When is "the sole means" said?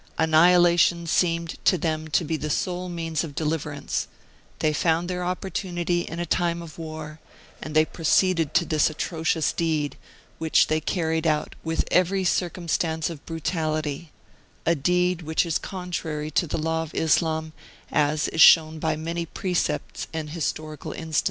2.35-3.23